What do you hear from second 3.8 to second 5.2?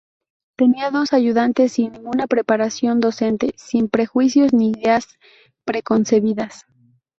prejuicios ni ideas